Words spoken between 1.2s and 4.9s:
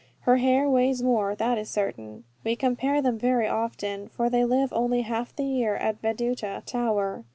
that is certain. We compare them very often; for they live